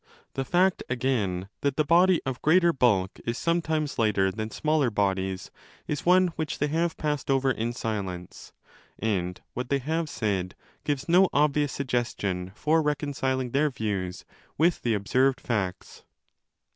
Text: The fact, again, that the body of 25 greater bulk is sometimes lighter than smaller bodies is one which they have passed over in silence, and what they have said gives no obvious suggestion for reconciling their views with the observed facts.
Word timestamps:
The 0.33 0.43
fact, 0.43 0.81
again, 0.89 1.47
that 1.61 1.75
the 1.77 1.83
body 1.85 2.15
of 2.25 2.41
25 2.41 2.41
greater 2.41 2.73
bulk 2.73 3.19
is 3.23 3.37
sometimes 3.37 3.99
lighter 3.99 4.31
than 4.31 4.49
smaller 4.49 4.89
bodies 4.89 5.51
is 5.87 6.07
one 6.07 6.29
which 6.29 6.57
they 6.57 6.69
have 6.69 6.97
passed 6.97 7.29
over 7.29 7.51
in 7.51 7.71
silence, 7.71 8.51
and 8.97 9.39
what 9.53 9.69
they 9.69 9.77
have 9.77 10.09
said 10.09 10.55
gives 10.83 11.07
no 11.07 11.29
obvious 11.33 11.71
suggestion 11.71 12.51
for 12.55 12.81
reconciling 12.81 13.51
their 13.51 13.69
views 13.69 14.25
with 14.57 14.81
the 14.81 14.95
observed 14.95 15.39
facts. 15.39 16.03